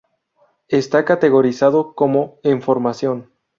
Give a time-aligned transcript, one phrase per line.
[0.67, 3.29] Esta categorizado como "en formación".